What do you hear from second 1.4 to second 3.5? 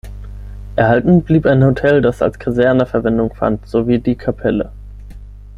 ein Hotel, das als Kaserne Verwendung